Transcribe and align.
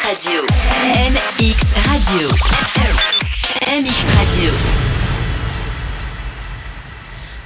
MX 0.00 0.06
Radio. 0.08 0.40
MX 1.12 1.60
Radio. 1.90 2.28
MX 3.68 3.98
Radio. 4.16 4.52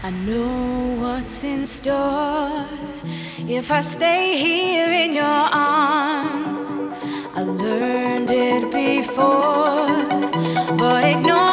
I 0.04 0.10
know 0.24 0.96
what's 1.00 1.42
in 1.42 1.66
store 1.66 2.64
if 3.48 3.72
I 3.72 3.80
stay 3.80 4.38
here 4.38 4.92
in 4.92 5.14
your 5.14 5.24
arms. 5.24 6.76
I 7.34 7.42
learned 7.42 8.30
it 8.30 8.70
before, 8.70 9.88
but 10.78 11.04
ignore. 11.04 11.43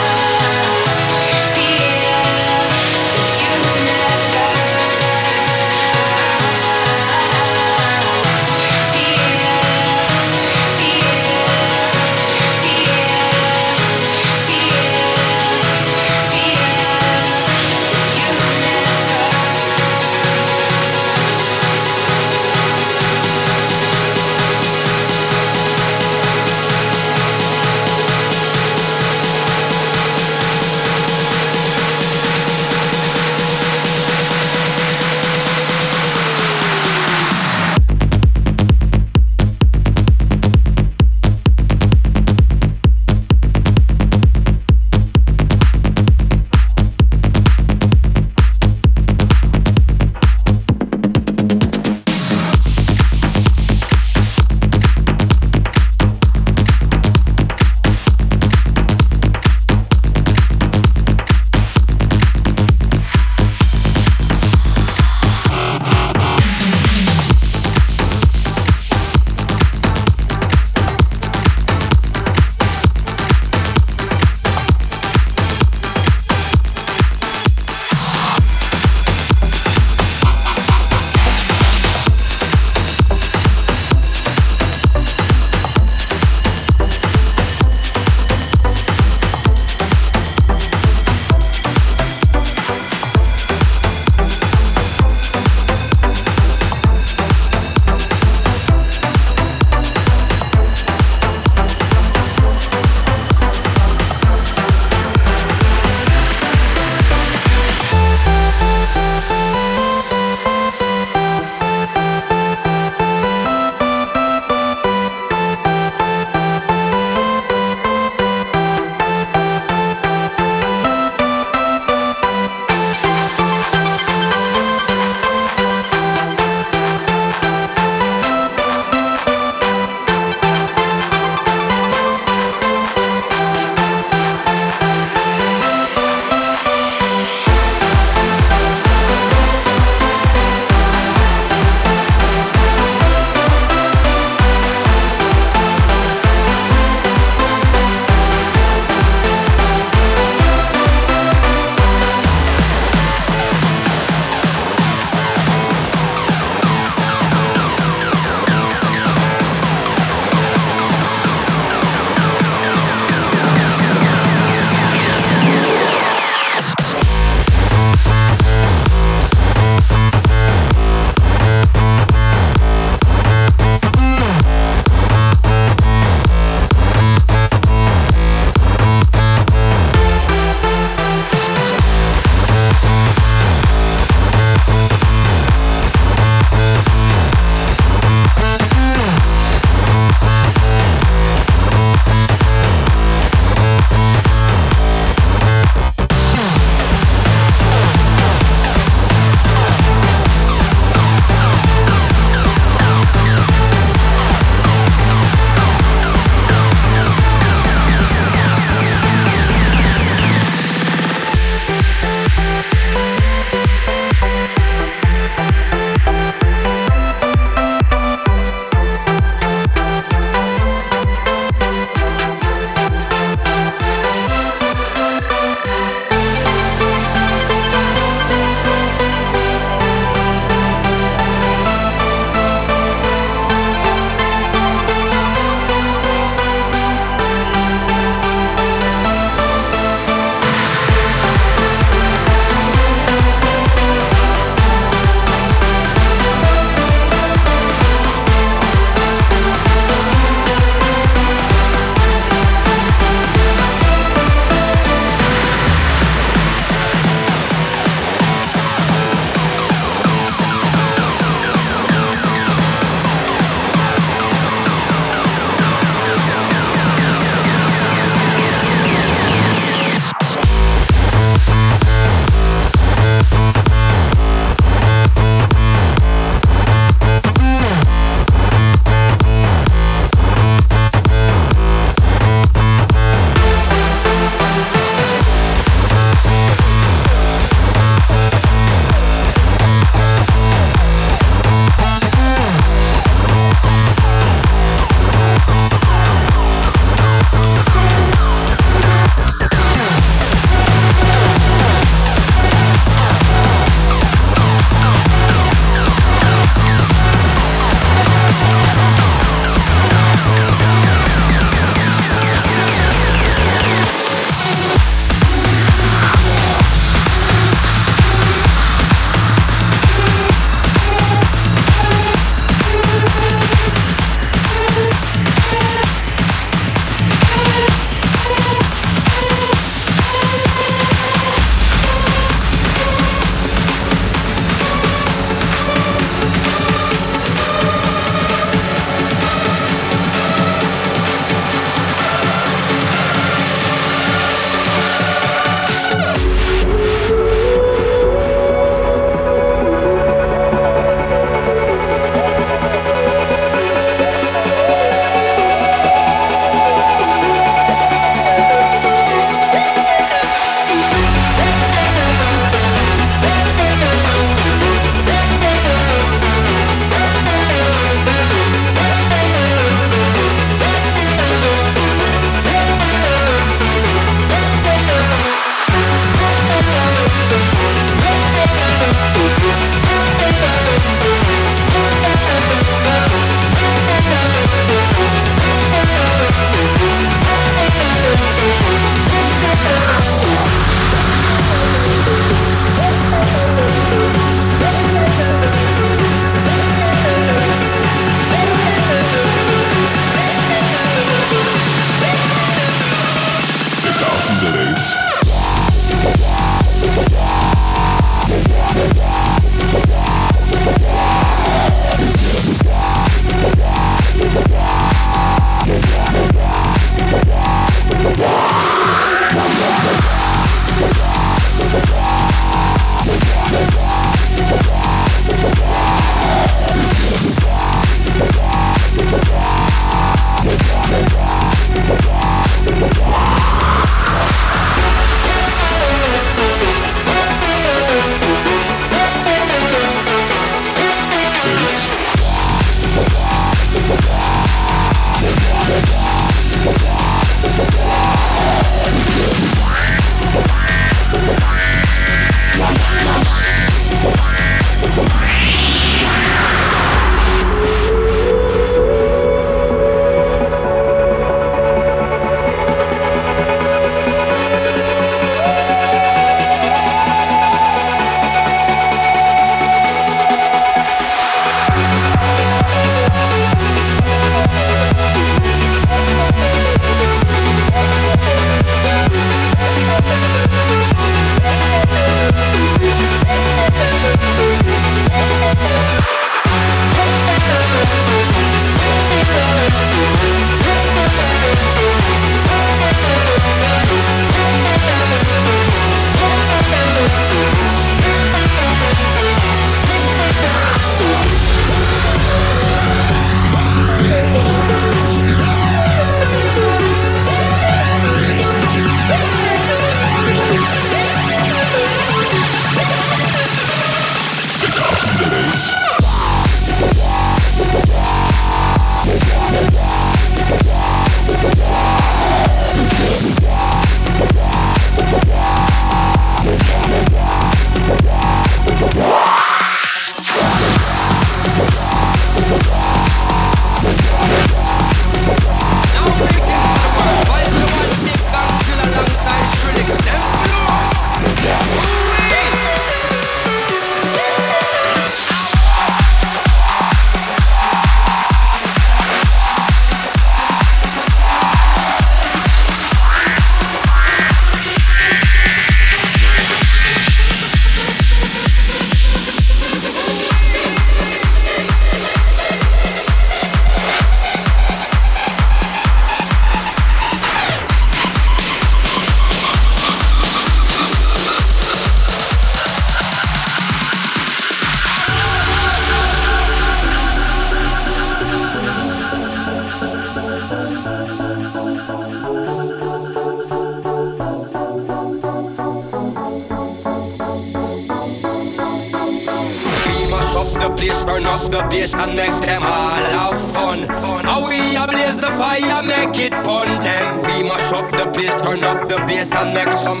Make 599.52 599.72
some 599.72 600.00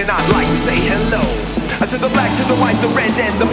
and 0.00 0.10
I'd 0.10 0.32
like 0.32 0.48
to 0.48 0.56
say 0.56 0.80
hello. 0.80 1.20
To 1.84 1.98
the 1.98 2.08
black, 2.08 2.30
to 2.36 2.44
the 2.46 2.54
white, 2.56 2.78
the 2.80 2.88
red, 2.94 3.10
and 3.18 3.34
the 3.40 3.49